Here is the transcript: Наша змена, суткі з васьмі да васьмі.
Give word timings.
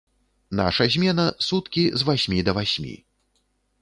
Наша 0.59 0.87
змена, 0.95 1.25
суткі 1.47 1.83
з 2.03 2.11
васьмі 2.11 2.39
да 2.49 2.59
васьмі. 2.59 2.95